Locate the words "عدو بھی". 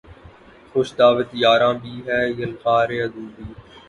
3.03-3.45